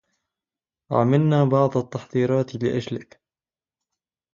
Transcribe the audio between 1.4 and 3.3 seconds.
بعض التحضيرات لأجلك.